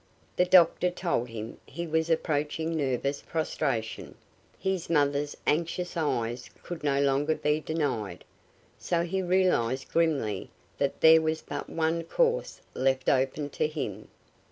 The 0.35 0.45
doctor 0.45 0.89
told 0.89 1.27
him 1.29 1.59
he 1.67 1.85
was 1.85 2.09
approaching 2.09 2.75
nervous 2.75 3.21
prostration; 3.21 4.15
his 4.57 4.89
mother's 4.89 5.37
anxious 5.45 5.95
eyes 5.95 6.49
could 6.63 6.83
no 6.83 6.99
longer 7.01 7.35
be 7.35 7.59
denied, 7.59 8.25
so 8.79 9.03
he 9.03 9.21
realized 9.21 9.89
grimly 9.91 10.49
that 10.79 11.01
there 11.01 11.21
was 11.21 11.43
but 11.43 11.69
one 11.69 12.03
course 12.03 12.61
left 12.73 13.09
open 13.09 13.51
to 13.51 13.67
him. 13.67 14.07